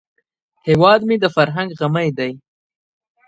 [0.67, 2.31] هیواد مې د فرهنګ غمی دی